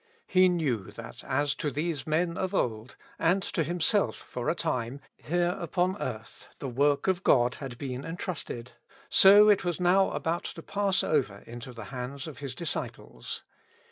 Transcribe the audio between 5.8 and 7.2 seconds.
earth, the work